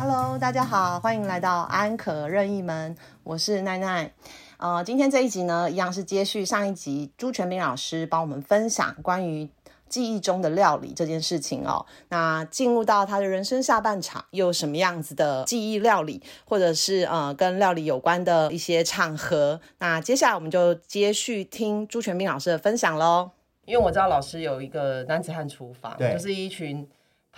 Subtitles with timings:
[0.00, 4.12] Hello，大家好，欢迎来到安可任意门，我是奈奈。
[4.58, 9.50] 呃，今天这一集呢，一样是接续上一集朱全斌老师帮我们分享关于
[9.88, 11.84] 记忆中的料理这件事情哦。
[12.10, 19.60] 那进入到他的人生下半场，又有什么样子的记忆料理，或者是呃跟料理有关的一些场合？
[19.78, 23.32] 那接下来我们就接续听朱全斌老师的分享喽。
[23.64, 26.88] 因为我知道老师有一个男子汉厨房，就是一群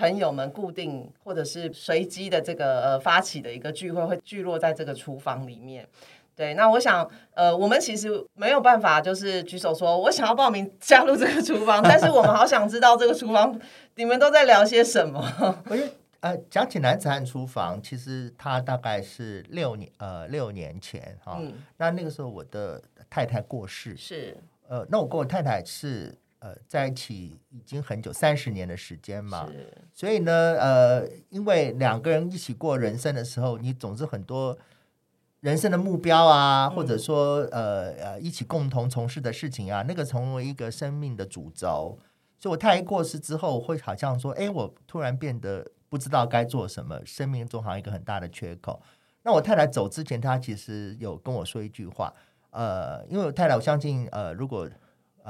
[0.01, 5.87] 朋友们固定或者是随机的这个呃发起的一个聚会，会聚落在这个厨房里面。
[6.35, 13.61] 对，那我想，呃，我们其实没有办法，就是举手说我想要报名加入这个厨房， 但是我们好想知道这个厨房
[13.97, 15.21] 你们都在聊些什么。
[15.67, 24.37] 我觉得呃，讲起男子汉厨房，其实他大概是六年呃六年前哈、嗯那那个时候我的太太过世，是，
[24.69, 29.49] 呃，那我跟我太太是呃在一起已经很久，三十年的时间嘛，
[29.95, 34.59] 所以呢，呃，因为两个人一起过人生的时候，你总是很多
[35.41, 41.99] 人生的目标啊，或者说呃呃一起共同从事的事情啊，那个成为一个生命的主轴。
[42.39, 48.81] 所以我太太过世之后，会好像说，哎，我突然变得不知道该做什么，生命中好像一个很大的缺口。
[49.23, 52.11] 那我太太走之前，她其实有跟我说一句话，
[52.49, 54.67] 呃，因为我太太，我相信，呃，如果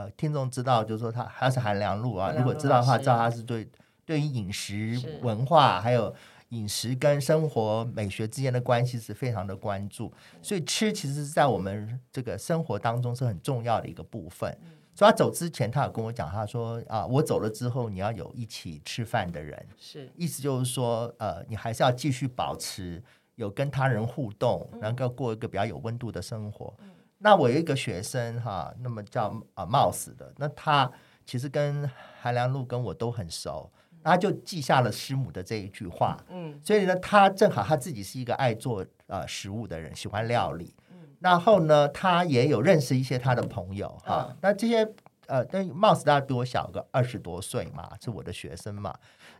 [0.04, 3.68] 呃听众知道，就是说她她是韩良露啊，如果知道的话，知道他是对
[4.04, 6.14] 对于饮食文化还有
[6.48, 10.12] 饮食跟生活美学之间的关系是非常的关注，
[10.42, 14.56] 所以吃其实是在我们这个生活当中是很重要的一个部分。
[14.92, 23.02] 所以他走之前，他有跟我讲，他说啊，我走了之后，你要有一起吃饭的人，是，意思就是说，呃，你还是要继续保持
[23.36, 26.74] 有跟他人互动，能够过一个比较有温度的生活。
[27.22, 30.90] 那我有一个学生哈，那么叫啊 Mouse 的，那他
[31.24, 31.88] 其实跟
[32.20, 33.70] 韩良露跟我都很熟，
[34.02, 36.16] 他就记下了师母的这一句话。
[36.28, 40.74] 嗯，所以呢，他正好他自己是一个爱做呃食物的人，喜欢料理。
[41.20, 44.28] 然后呢，他也有认识一些他的朋友哈。
[44.30, 44.90] 嗯那这些
[45.26, 48.92] 呃，但 Mouse 大概比我小个二十多岁嘛，是我的学生嘛。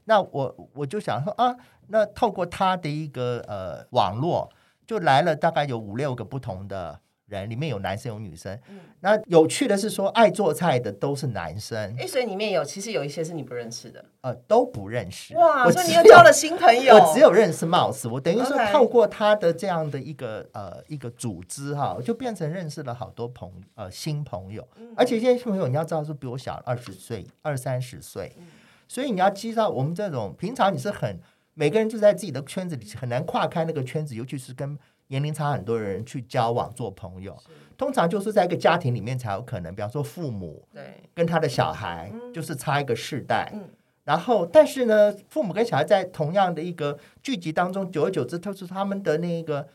[0.04, 1.56] 那我我就想说啊，
[1.88, 4.49] 那透过他的一个呃网络，
[4.87, 8.58] 就来了大概有五六个不同的人，里面有男生有女生。
[8.68, 8.80] 嗯。
[9.00, 15.34] 那有趣的是说，爱做菜的都是男生，哎，所以里面有其实有一些是你不认识的，呃，都不认识。
[15.36, 24.92] 哇，我所以你又交了新朋友，我只有认识 Mouse，我等于说透过他的这样的一个呃一个组织哈，我就变成认识了好多朋呃新朋友，嗯。
[24.97, 28.47] 而且这些新朋友你要知道是比我小二十岁、二三十岁，嗯。
[28.86, 31.20] 所以你要知道我们这种平常你是很
[31.54, 34.76] 每个人就在自己的圈子里很难跨开那个圈子，尤其是跟
[35.10, 37.37] 年龄差很多的人去交往做朋友，
[37.76, 43.50] 通常就是在一个家庭里面才有可能，比方说父母对，跟他的小孩就是差一个世代。
[43.53, 43.69] 嗯
[44.04, 49.69] 然后，但是呢，父母跟小孩在同样的一个聚集当中，久而久之，就是他们的那个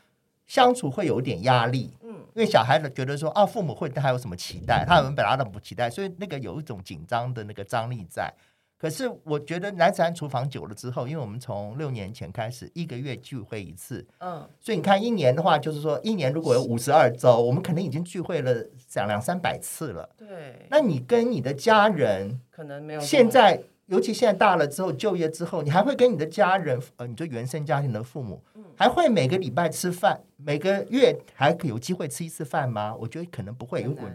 [0.46, 1.94] 相处会有一点压力。
[2.02, 8.34] 嗯，因为小孩子觉得说，啊，父母会对他有什么期待，他们本来都不期待，所以那个有一种紧张的那个张力在。
[8.86, 18.54] 可是我觉得南子安厨房久了之后，因为我们从六年前开始一个月聚会一次，嗯，所以你看一年的话，就是说一年如果有五十二周，我们可能已经聚会了
[18.94, 20.08] 两两三百次了。
[20.16, 32.96] 对，那你跟你的家人可能没有现在，尤其现在大了之后，就业之后，你还会跟你的家人，呃，你就原生家庭的父母，嗯还会每个礼拜吃饭，每个月还可有机会吃一次饭吗？
[33.00, 34.08] 我觉得可能不会，如果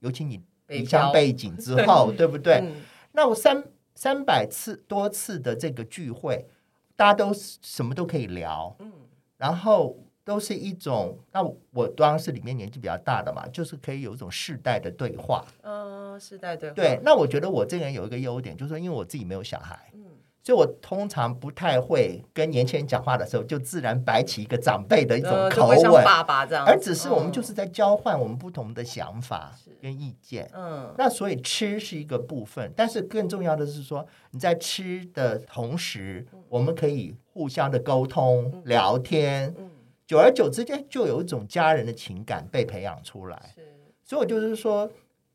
[0.00, 2.56] 尤其你北离乡背景之后， 对不对？
[2.56, 2.74] 嗯
[3.12, 3.64] 那我三
[4.00, 6.46] 三百次多次的这个聚会，
[6.94, 8.92] 大家都什么都可以聊，嗯。
[9.38, 11.42] 然后都是一种，那
[11.72, 15.44] 我当然是里面年纪比较大的嘛，就是可以有一种世代的对话。
[15.62, 16.76] 嗯，世代对话。
[16.76, 20.04] 对，，那我觉得我这个人有一个优点，就是说因为我自己没有小孩，嗯
[20.48, 27.44] 所以我通常不太会跟年轻人讲话的时候，就自然摆起一个长辈的一种口吻，爸爸这样，而只是我们就嗯。
[27.44, 30.50] 是在交换我们不同的想法跟意见。
[30.54, 30.94] 嗯。
[30.96, 39.70] 那所以吃是一个部分，但是更重要的是说，你在吃的同时，我们可以互相的沟通、聊天，嗯。
[40.06, 43.52] 久而久之间就有一种家人的情感被培养出来。
[43.54, 43.60] 是。
[44.02, 44.90] 所以我就是说，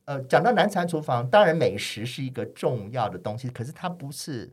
[0.06, 4.52] 呃，讲到南禅厨房，当然美食是一个重要的东西，可是它不是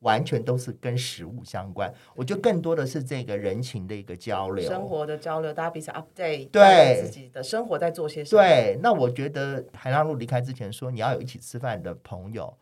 [0.00, 1.92] 完全都是跟食物相关。
[2.14, 12.56] 我觉得更多的是这个人情的一个交流，生活的交流，大家彼此 update 对自己的生活在做些什么，对，那我觉得海浪路离开之前说你要有一起吃饭的朋友，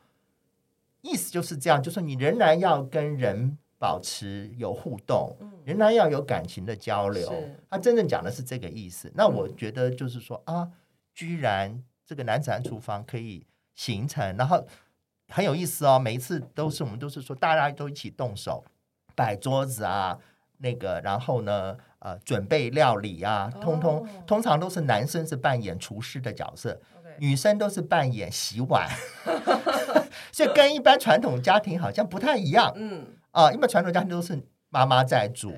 [1.00, 7.32] 意思就是这样，就是你仍然要跟人保持有互动，仍然要有感情的交流。
[7.70, 9.08] 他真正讲的是这个意思。
[9.14, 10.68] 那我觉得就是说啊，
[11.14, 13.46] 居然这个男子汉厨房可以
[13.76, 14.66] 形成，然后
[15.28, 15.98] 很有意思哦。
[15.98, 18.64] 每一次都是我们都是说大家都一起动手
[19.14, 20.18] 摆桌子啊。
[20.60, 26.80] 那个，然后呢，呃，准备料理啊，通通、哦通常都是男生是扮演厨师的角色
[27.18, 28.88] 女生都是扮演洗碗，
[30.32, 33.52] 所以跟一般传统家庭好像不太一样嗯，啊。
[33.52, 35.54] 一般传统家庭都是妈妈在煮，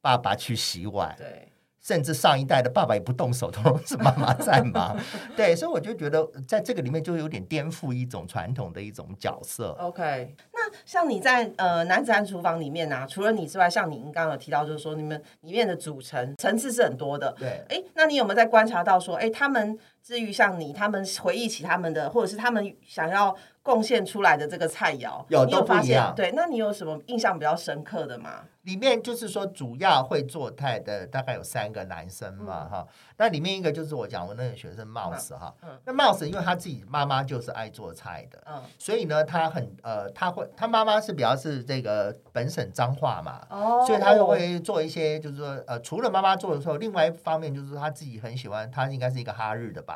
[0.00, 1.48] 爸爸去洗碗，对，
[1.86, 4.98] 甚至上一代的爸爸也不动手，都是妈妈在忙。
[5.36, 9.68] 对，所以我就觉得在这个里面就有点颠覆一种传统的一种角色。
[9.78, 17.32] OK，那像你在呃男子汉厨房里面啊，除了你之外，像你刚刚有提到，就是说你们里面的组成层次是很多的。
[17.38, 26.14] 对，哎，那你有没有在观察到说，哎，他们至于像你，他们回忆起他们的，或者是他们想要贡献出来的这个菜肴，你有都不发现一样。
[26.14, 28.44] 对，那你有什么印象比较深刻的吗？
[28.62, 32.86] 里面就是说主要会做菜的大概有三个男生嘛，哈、
[33.16, 35.68] 那里面一个就是我讲我那个学生 Mouse 哈、嗯。
[35.84, 43.84] 那 Mouse 因为他自己妈妈就是爱做菜的，嗯，所以呢，他很呃，他会他妈妈是比较是这个本省脏话嘛，哦。
[43.86, 49.95] 所以他就会做一些，就是说，呃，除了妈妈做的时候，另外一方面就是他自己很喜欢，他应该是一个哈日的吧，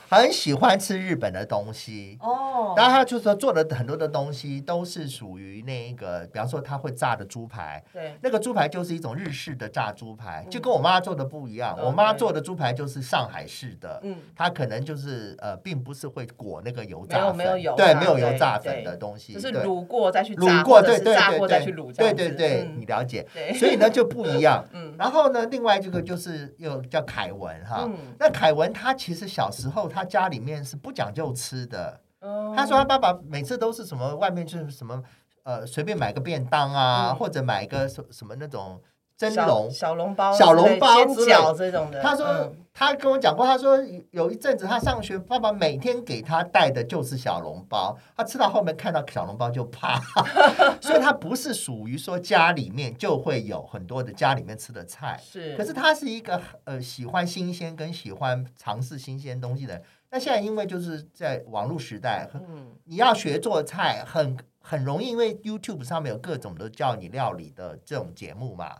[0.17, 2.17] 很喜欢吃日本的东西。
[2.21, 11.75] 哦，然后他就是说做的很多的东西都是属于那一个，比方说他会炸的猪排，对，那个猪排就是一种日式的炸猪排，就跟我妈做的不一样。
[11.79, 19.63] 嗯我妈做的猪排就是上海式的，嗯，它可能就是呃，并不是会裹那个油炸没有粉，没有油对，没有油炸粉的东西，就是对。
[19.63, 22.79] 卤过再去炸，卤过，对对炸过对对，再去卤，对对对，嗯。
[22.79, 23.25] 你了解。
[23.55, 24.65] 所以呢就不一样。
[24.73, 24.93] 嗯。
[24.97, 27.83] 然后呢，另外这个就是又叫凯文哈。
[27.87, 27.97] 嗯。
[28.19, 32.53] 那凯文他其实小时候他家里面是不讲究吃的，哦。
[32.55, 35.01] 他说他爸爸每次都是什么外面就是什么
[35.43, 37.15] 呃随便买个便当啊，嗯。
[37.15, 38.81] 或者买个什什么那种
[39.29, 39.69] 蒸小笼。
[39.69, 42.01] 小笼包、小笼包煎之类饺这种的。
[42.01, 43.77] 他说嗯他跟我讲过，他说
[44.11, 49.99] 有一阵子他上学，爸爸每天给他带的就是小笼包，他吃到后面看到小笼包就怕，
[50.79, 55.19] 所以他不是属于说家里面就会有很多的家里面吃的菜。
[55.21, 59.83] 是，可是他是一个呃喜欢新鲜跟喜欢尝试新鲜东西的人。
[60.09, 68.77] 那现在因为就是在网络时代，嗯你要学做菜很很容易，因为 YouTube 上面有各种都教你料理的这种节目嘛。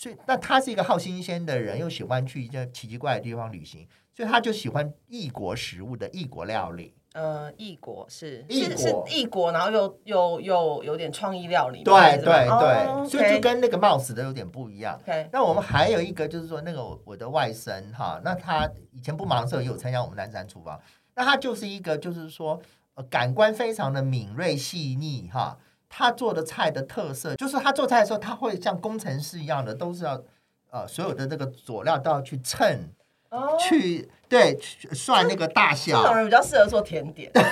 [0.00, 3.86] 所以，那他是一个好新鲜的人，又喜欢去一些奇奇怪的地方旅行，
[4.16, 6.94] 所以他就喜欢异国食物的异国料理。
[7.12, 14.98] 呃，异国是异是是国异国，然后又又又有点创意料理嘛，对对对，哦所以就跟那个冒死的有点不一样。
[15.30, 20.80] 那我们还有一个就是说，那个我我的外甥哈，那他以前不忙的时候也有参加我们南山厨房，
[21.14, 22.58] 那他就是一个就是说，
[22.94, 25.58] 呃，感官非常的敏锐细腻哈。
[25.90, 30.22] 他做的菜的特色就是他做菜的时候，他会像工程师一样的，都是要
[30.70, 32.88] 呃所有的这个佐料都要去称、
[33.28, 36.16] 哦，去对去算那个大小这种。
[36.16, 37.42] 人比较适合做甜点，对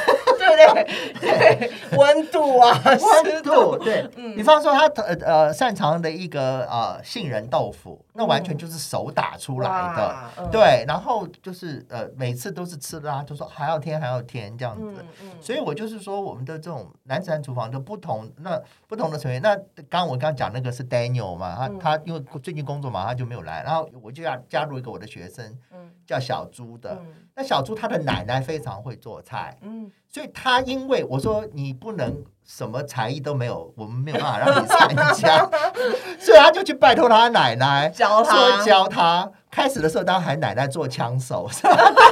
[0.49, 1.19] 不对？
[1.21, 3.77] 对，温度啊，温湿度。
[3.79, 4.35] 对，嗯。
[4.37, 10.49] 比方说他呃呃擅长的一个呃杏仁豆腐，那完全就是手打出来的。
[10.50, 15.03] 对，然后就是呃，每次都是吃的啊，就说还要添还要添这样子。
[15.03, 19.56] 嗯嗯，所以我就是说，我们的这种男子汉厨房的不同，那不同的成员，那
[19.89, 21.79] 刚刚我刚刚讲那个是 Daniel 嘛，他、嗯。
[21.79, 25.91] 他因为最近工作嘛，他就没有来，然后我就要加入一个我的学生嗯。
[26.06, 27.15] 叫小猪的，嗯。
[27.35, 35.49] 那小猪他的奶奶非常会做菜，嗯，所以他因为我说你不能什么才艺都没有，我们没有办法让你参加，
[36.18, 39.30] 所以他就去拜托他奶奶教他说教他。
[39.50, 41.49] 开始的时候，当然还奶奶做枪手，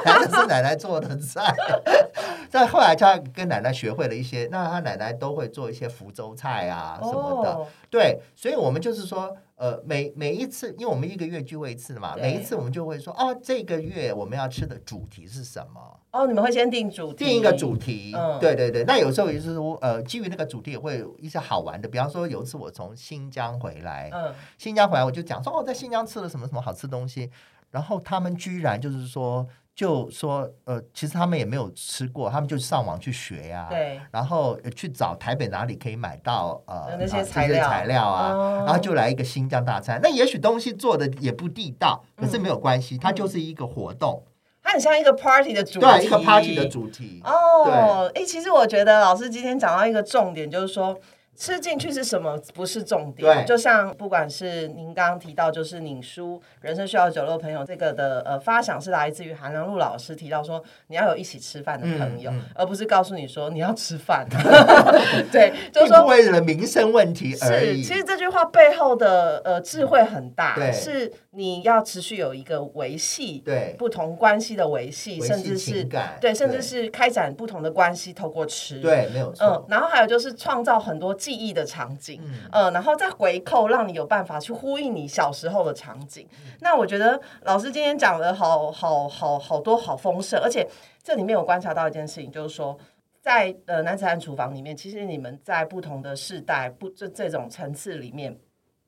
[0.05, 1.55] 奶奶是奶奶做的菜。
[2.49, 7.51] 再后来，他跟奶奶学会了一些，那他奶奶都会做一些福州菜啊什么的。
[7.53, 15.99] 哦对，所以我们就是说，呃，每每一次，因为我们一个月聚会一次嘛，每一次我们就会说，哦，这个月我们要吃的主题是什么？
[16.11, 18.85] 哦，你们会先定主题，定一个主题，嗯对对对。
[18.85, 27.31] 那有时候也是说，呃，基于那个主题也会有一些好玩的，比方说有一次我从新疆回来，嗯，新疆回来我就讲说，哦，在新疆吃了什么什么好吃的东西，
[27.71, 29.47] 然后他们居然就是说，
[29.77, 40.01] 就说，呃，其实他们也没有吃过，他们就上网去学呀、对，然后呃去找台北哪里可以买到呃那些啊材料材料啊，哦然后就来一个新疆大餐。
[40.03, 44.25] 那也许东西做的也不地道，可是没有关系，它就是一个活动，
[44.63, 47.21] 它很像一个 party 的主题，对，一个 party 的主题。
[47.23, 50.99] 哦，哎，其实我觉得老师今天讲到一个重点，就是说。
[51.37, 64.27] 吃进去是什么不是重点，就像不管是您刚刚提到，就是拧书人生需要酒肉朋友这个的呃发想是来自于韩良露老师提到说你要有一起吃饭的朋友，嗯嗯而不是告诉你说你要吃饭，
[65.31, 67.83] 对，就是说为了民生问题而是，已。
[67.83, 70.73] 其实这句话背后的呃智慧很大，对。
[70.73, 73.75] 是你要持续有一个维系，对。
[73.79, 75.85] 不同关系的维系，甚至是
[76.21, 79.67] 对，甚至是开展不同的关系，透过吃，对，没有嗯错，。
[79.69, 86.29] 然后还有就是创造很多记忆的场景，嗯呃，然后再回扣，让你有办法去呼应你小时候的场景。
[86.61, 90.65] 那我觉得老师今天讲的好好好好多好丰盛，而且
[91.03, 92.79] 这里面我观察到一件事情，就是说。
[93.27, 98.39] 在呃男子汉厨房里面，其实你们在不同的世代、不这这种层次里面，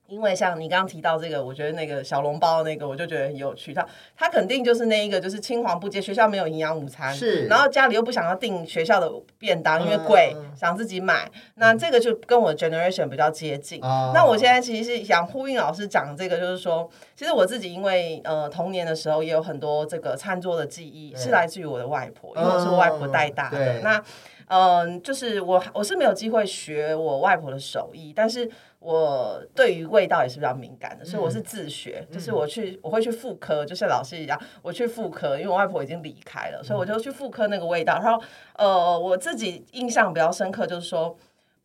[0.08, 3.74] 因为像你刚刚提到这个，我觉得那个小笼包那个，我就觉得很有趣。
[3.74, 3.86] 他
[4.16, 11.30] 他肯定就是那一个，就是青黄不接，学校没有营养午餐，是然后家里又不想要订学校的便当，因为贵，嗯想自己买。
[11.56, 13.82] 那这个就跟我 generation 比较接近。
[13.82, 23.58] 哦那我现在其实是想呼应老师讲的这个，就是说，其实我自己因为呃童年的时候也有很多这个餐桌的记忆，是来自于我的外婆，因为我是外婆带大的。
[23.58, 24.02] 嗯那
[24.48, 38.00] 嗯、就是我我是没有机会学我外婆的手艺，但是我对于味道也是比较敏感的，所以我是自学，就是我去我会去妇科，就像老师一样，我去妇科，因为我外婆已经离开了，所以我就去妇科那个味道。
[38.02, 38.22] 然后
[38.56, 41.16] 呃，我自己印象比较深刻，就是说。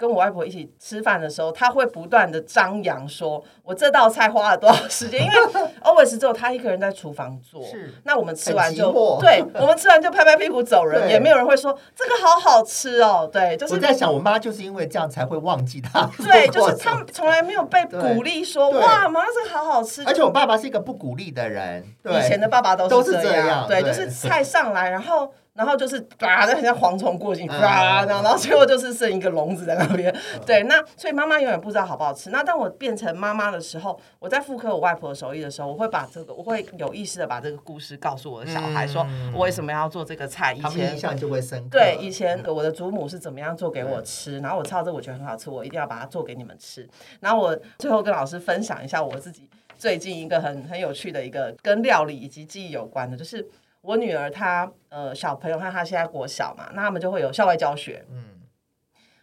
[0.04, 5.38] 跟我外婆一起吃饭的时候，她会不断的张扬说：“我这道菜花了多少时间？”因为
[5.82, 7.94] always 只有她一个人在厨房做是。
[8.04, 8.92] 那我们吃完就
[9.22, 13.30] 对，我们吃完就拍拍屁股走人，也没有人会说这个好好吃哦。
[13.32, 16.06] 对，就是我在想，我妈就是因为这样才会忘记她。
[16.20, 20.04] 对，就是他们从来没有被鼓励说哇，妈这个好好吃。
[20.06, 30.14] 而且我爸爸是一个不鼓励的人，对以前的爸爸都都是这样对，对就是菜上来，然后然后就是叭，那很像蝗虫过境，嗯叭，然后然后最后就是剩一个笼子在那边。
[30.46, 32.32] 对，那所以妈妈永远不知道好不好吃。
[32.32, 40.54] 那当我变成妈妈的时候，我在复刻我外婆的手艺的时候，我会把这个，我会有意识的把这个故事告诉我的小孩，说我为什么要做这个菜。
[40.54, 41.78] 以前印象就会深刻。
[41.78, 46.90] 对，以前我的祖母是怎么样做给我吃，然后我吃到这我觉得很好吃，我一定要把它做给你们吃。
[47.20, 53.46] 然后我最后跟老师分享一下我自己最近一个很很有趣的一个跟料理以及记忆有关的，就是
[53.84, 58.42] 我女儿她呃小朋友看她现在国小嘛，那他们就会有校外教学，嗯，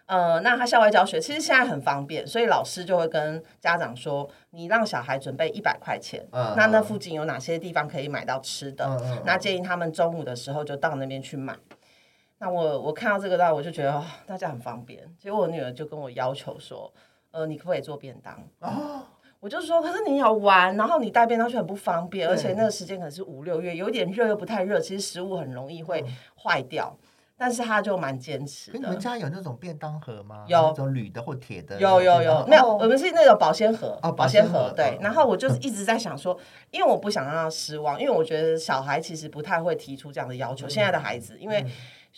[0.06, 8.84] 呃，那她校外教学其实现在很方便，所以老师就会跟家长说，你让小孩准备一百块钱，嗯那那附近有哪些地方可以买到吃的？
[9.02, 11.56] 嗯那建议他们中午的时候就到那边去买。
[12.38, 15.02] 那我我看到这个呢，我就觉得、哦、大家很方便。
[15.18, 16.90] 结果我女儿就跟我要求说，
[17.32, 18.34] 呃，你可不可以做便当？
[18.60, 19.02] 哦，
[19.40, 26.04] 我就说，可是你要玩，然后你带便当去很不方便，而且那个时间可能是五六月，有点热又不太热，其实食物很容易会
[26.36, 26.96] 坏掉。
[27.38, 28.98] 但是他就蛮坚持的你们。
[28.98, 30.44] 家有那种便当盒吗？
[30.46, 31.80] 有那种铝的或铁的？
[31.80, 35.04] 有有有，没有，我哦们是那种保鲜盒，哦保鲜盒盒对嗯。
[35.04, 36.38] 然后我就是一直在想说，
[36.70, 40.68] 因为我不想让他失望，因为我觉得小孩其实不太会提出这样的要求。
[40.68, 41.64] 现在的孩子，因为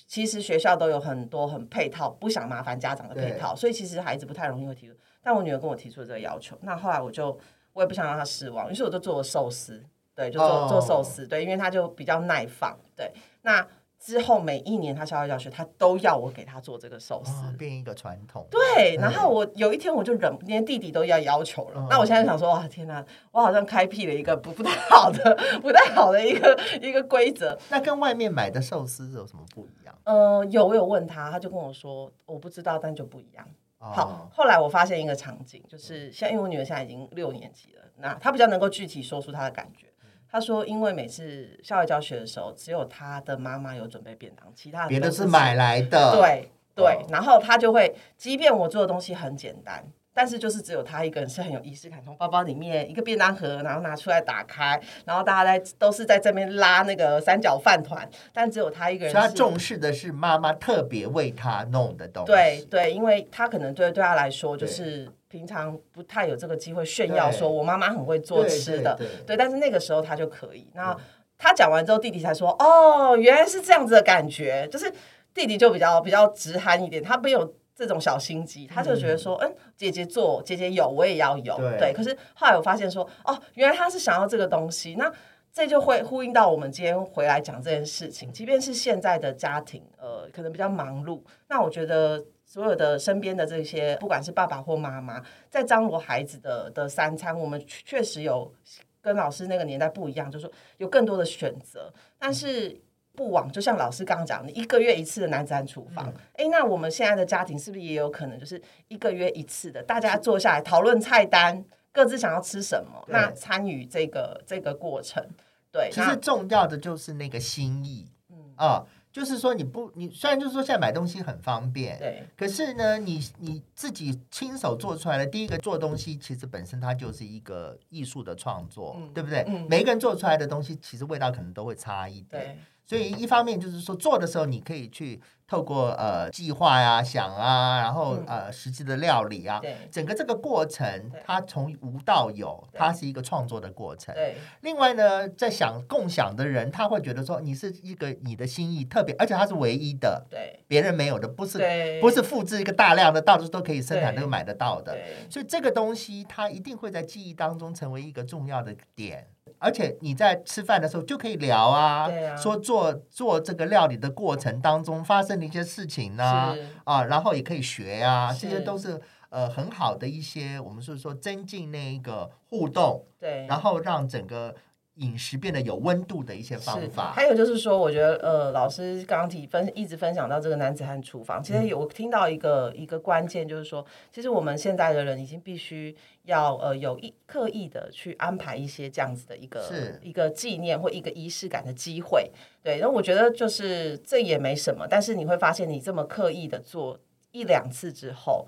[0.09, 4.95] 其实学校都有很多很配套，不想麻烦家长的配套，所以其实孩子不太容易会提出。
[5.23, 7.39] 但我女儿跟我提出了这个要求，那后来我就
[7.73, 9.83] 我也不想让她失望，于是我就做了寿司，
[10.15, 13.13] 对，就做、哦做寿司，对，因为她就比较耐放，对。
[13.43, 13.67] 那
[13.99, 18.45] 之后每一年他校外教学，他都要我给他做这个寿司，哦变一个传统。
[18.51, 21.81] 对，然后我有一天我就忍，连弟弟都要要求了。
[21.81, 27.57] 嗯那我现在想说，哇，天哪，我好像开辟了一个不不太好的、不太好的一个一个规则。
[27.71, 29.97] 那跟外面买的寿司有什么不一样？
[30.03, 33.47] 呃，有我有问他，他就跟我说，我不知道，但就不一样。
[33.83, 39.87] 好哦，，后来我发现一个场景，就是像因为我女儿现在已经六年级了，那她比较能够具体说出她的感觉。
[40.31, 62.33] 她说，因为每次校外教学的时候，只有她的妈妈有准备便当，其他的别的是买来的。，对对哦，然后她就会，即便我做的东西很简单，但是就是只有他一个人是很有仪式感，从包包里面一个便当盒，然后拿出来打开，然后大家在都是在这边拉那个三角饭团，但只有他一个人他重视的是妈妈特别为他弄的东西。
[62.33, 70.69] 对对，因为他可能对对他来说，就是平常不太有这个机会炫耀，说我妈妈很会做吃的，对对对，但是那个时候他就可以。
[70.75, 70.97] 那
[71.39, 74.93] 他讲完之后，弟弟才说：“哦，原来是这样子的感觉。”就是
[75.35, 77.53] 弟弟就比较比较直憨一点，他没有
[77.83, 85.13] 这种小心机，他就觉得说：“嗯，姐姐做，姐姐有，我也要有。”对可是后来我发现说：“哦，原来他是想要这个东西。”那
[85.53, 88.31] 这就会呼应到我们今天回来讲这件事情。
[88.33, 95.21] 即便是现在的家庭，呃，可能比较忙碌，那我觉得所有的身边的这些，不管是爸爸或妈妈，
[95.51, 98.53] 在张罗孩子的的三餐，我们确确实有
[99.01, 102.81] 跟老师那个年代不一样，就是说有更多的选择，但是。
[103.15, 115.23] 不枉，就像老师刚刚讲，你一个月一次的男子汉厨房，哎、那我们现在的家庭是不是也有可能就是一个月一次的，大家坐下来讨论菜单，各自想要吃什么，那参与这个这个过程，
[115.71, 129.45] 对，其实重要的就是那个心意嗯，啊，就是说你不，你虽然就是说现在买东西很方便，对可是呢，你你自己亲手做出来的，第一个做东西其实本身它就是一个艺术的创作，嗯对不对？
[129.47, 132.59] 嗯每一个人做出来的东西，其实味道可能都会差一点。
[132.89, 144.15] 对所以一方面就是说做的时候，你可以去透过呃计划呀、想啊，然后嗯呃实际的料理啊，对整个这个过程，它从无到有，它是一个创作的过程。
[144.15, 151.59] 对另外呢，在想共享的人，他会觉得说你是一个你的心意特别，而且它是唯一的，对别人没有的，不是，
[152.01, 154.93] 不是复制一个大量的，到处都可以生产、都买得到的。
[154.93, 159.27] 对所以这个东西它一定会在记忆当中成为一个重要的点，
[159.63, 162.37] 而且你在吃饭的时候就可以聊啊，啊。
[162.37, 166.67] 说做做这个料理的过程当中发生的一些事情呢、是。
[166.85, 169.01] 啊，然后也可以学啊，这些都是
[169.31, 174.55] 呃很好的一些，我们是说增进那一个互动，对，然后让整个
[174.97, 177.13] 饮食变得有温度的一些方，法。
[177.13, 189.63] 还有就是说，我觉得呃，老师刚刚提分一直分享到这个男子汉厨房，嗯其实有听到一个一个关键，就是说，其实我们现在的人已经必须要呃有意刻意的去安排一些这样子的一个
[190.03, 192.31] 一个纪念或一个仪式感的机会。
[192.63, 196.99] 对，那我觉得就是这也没什么，但是你会发现，你这么刻意的做
[197.31, 198.47] 一两次之后。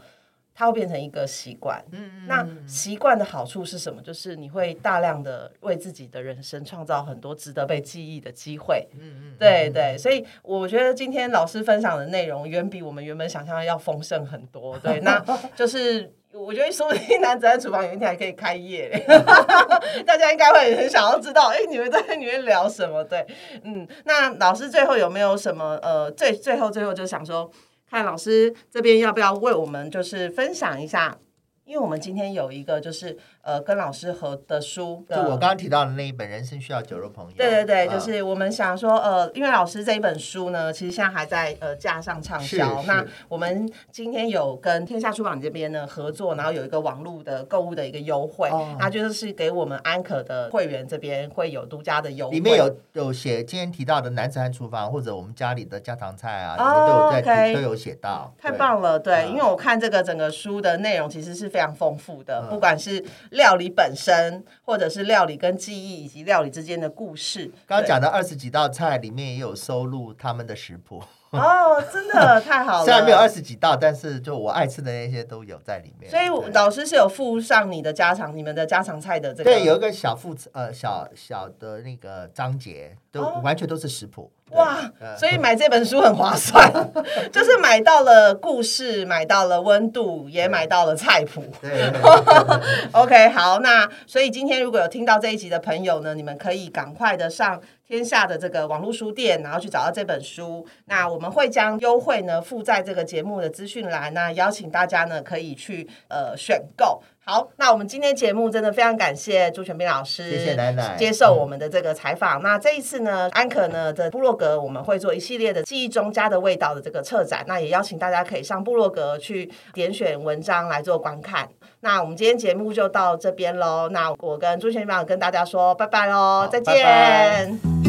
[0.54, 4.00] 它会变成一个习惯，嗯那习惯的好处是什么？
[4.00, 8.86] 就是你会大量的为自己的人生创造很多值得被记忆的机会。
[8.92, 14.78] 嗯嗯，对对，所以我觉得今天老师分享的内容远比我们原本想象的要丰盛很多。
[14.78, 15.18] 对，那
[15.56, 19.04] 就是我觉得说不定男子汉厨房有一天还可以开业嘞，
[20.06, 23.02] 大家应该会很想要知道，哎，你们在里面聊什么？
[23.04, 23.26] 对，
[23.64, 27.50] 嗯，那老师最后有没有什么呃，最最后最后就想说，
[27.94, 31.16] 看老师这边要不要为我们就是分享一下。
[31.64, 37.30] 因为我们今天有一个就是呃跟老师合的书的，就我刚刚提到的那一本《人生需要酒肉朋友》。
[37.36, 42.82] 对对对，啊就是我们想说，呃，因为老师这一本书呢，其实现在还在呃架上畅销。
[42.86, 52.34] 那我们今天有跟天下出版这边呢合作，然后有一个网络的购物的一个优惠，哦那就是给我们安可的会员这边会有独家的优惠。
[52.34, 58.32] 里面有有写今天提到的男子汉厨房，或者我们家里的家常菜啊，里哦面都有在都有写到。
[58.38, 67.50] 太棒了，对，嗯因为我看这个整个书的内容其实是非常丰富的，嗯不管是料理本身，或者是料理跟记忆以及料理之间的故事。
[67.66, 71.06] 刚刚讲的二十几道菜里面也有收录他们的食谱，对
[71.42, 76.10] 哦，真的太好了，虽然没有二十几道，但是就我爱吃的那些都有在里面。
[76.10, 79.44] 所以老师是有附上你的家常、你们的家常菜的这个。
[79.44, 84.30] 对有一个小副呃小小的那个章节，都哦完全都是食谱。
[84.50, 86.70] 哇，呃所以买这本书很划算，
[87.32, 91.42] 就是买到了故事，买到了温度，也买到了菜谱。
[91.60, 100.66] 对对对对对 OK，好，那所以今天如果有听到这一集的朋友呢，你们可以赶快的上天下的这个网络书店，然后去找到这本书。
[100.86, 107.02] 那我们会将优惠呢附在这个节目的资讯栏，那邀请大家呢可以去呃选购。
[107.26, 112.42] 好，那我们今天节目真的非常感谢朱全斌老师，谢谢奶奶接受我们的这个采访。
[112.42, 121.48] 那这一次呢，安可呢的部落格我们会做一系列的记忆中家的味道的这个策展，那也邀请大家可以上部落格去点选文章来做观看。
[121.84, 123.90] 那我们今天节目就到这边喽。
[123.90, 126.74] 那我跟朱先生跟大家说拜拜喽，再见。
[126.74, 127.83] 拜拜